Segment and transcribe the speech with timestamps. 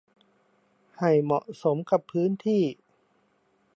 [0.97, 2.63] ให้เหมาะสมกับพื้นที่